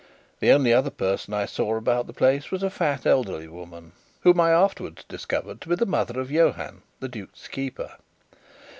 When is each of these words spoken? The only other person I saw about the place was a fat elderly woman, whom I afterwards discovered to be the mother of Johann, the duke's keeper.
The 0.39 0.49
only 0.49 0.73
other 0.73 0.89
person 0.89 1.31
I 1.35 1.45
saw 1.45 1.75
about 1.77 2.07
the 2.07 2.11
place 2.13 2.49
was 2.49 2.63
a 2.63 2.71
fat 2.71 3.05
elderly 3.05 3.47
woman, 3.47 3.91
whom 4.21 4.39
I 4.39 4.49
afterwards 4.49 5.03
discovered 5.07 5.61
to 5.61 5.69
be 5.69 5.75
the 5.75 5.85
mother 5.85 6.19
of 6.19 6.31
Johann, 6.31 6.81
the 6.99 7.07
duke's 7.07 7.47
keeper. 7.47 7.97